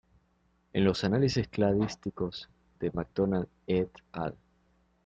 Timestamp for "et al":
3.67-4.33